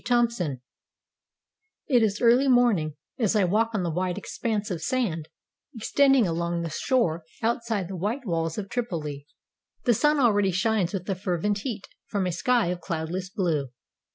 THOMPSON 0.03 0.63
It 1.85 2.01
is 2.01 2.19
early 2.21 2.47
morning, 2.47 2.95
as 3.19 3.35
I 3.35 3.43
walk 3.43 3.75
on 3.75 3.83
the 3.83 3.91
wide 3.91 4.17
expanse 4.17 4.71
of 4.71 4.81
sand 4.81 5.29
extending 5.75 6.25
along 6.25 6.63
the 6.63 6.71
shore 6.71 7.23
outside 7.43 7.87
the 7.87 7.95
white 7.95 8.25
walls 8.25 8.57
of 8.57 8.67
TripoH. 8.67 9.25
The 9.83 9.93
sun 9.93 10.19
already 10.19 10.49
shines 10.49 10.91
with 10.91 11.07
a 11.07 11.13
fervent 11.13 11.59
heat 11.59 11.87
from 12.07 12.25
a 12.25 12.31
sky 12.31 12.69
of 12.71 12.81
cloudless 12.81 13.29
blue. 13.29 13.67